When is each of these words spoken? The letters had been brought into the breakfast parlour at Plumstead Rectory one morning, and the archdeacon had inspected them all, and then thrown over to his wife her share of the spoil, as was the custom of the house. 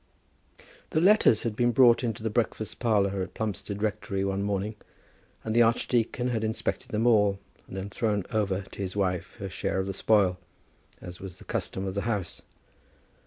The 0.89 0.99
letters 0.99 1.43
had 1.43 1.55
been 1.55 1.71
brought 1.71 2.03
into 2.03 2.23
the 2.23 2.31
breakfast 2.31 2.79
parlour 2.79 3.21
at 3.21 3.35
Plumstead 3.35 3.83
Rectory 3.83 4.25
one 4.25 4.41
morning, 4.41 4.73
and 5.43 5.55
the 5.55 5.61
archdeacon 5.61 6.29
had 6.29 6.43
inspected 6.43 6.89
them 6.89 7.05
all, 7.05 7.37
and 7.67 7.77
then 7.77 7.91
thrown 7.91 8.25
over 8.31 8.61
to 8.61 8.81
his 8.81 8.95
wife 8.95 9.35
her 9.37 9.47
share 9.47 9.77
of 9.79 9.85
the 9.85 9.93
spoil, 9.93 10.39
as 11.01 11.19
was 11.19 11.35
the 11.35 11.43
custom 11.45 11.85
of 11.85 11.93
the 11.93 12.01
house. 12.09 12.41